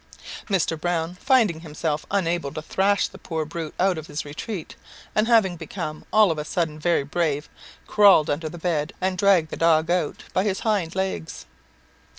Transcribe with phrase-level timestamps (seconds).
[0.49, 0.81] Mr.
[0.81, 4.75] Browne finding himself unable to thrash the poor brute out of his retreat,
[5.13, 7.47] and having become all of a sudden very brave,
[7.85, 11.45] crawled under the bed and dragged the dog out by his hind legs.